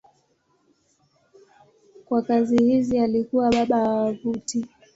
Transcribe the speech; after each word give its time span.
Kwa 2.05 2.21
kazi 2.21 2.57
hizi 2.57 2.99
alikuwa 2.99 3.49
baba 3.51 3.77
wa 3.83 3.95
wavuti. 4.01 4.65